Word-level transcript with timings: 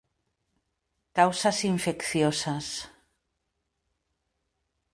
Causas 1.17 1.57
infecciosas. 1.73 2.67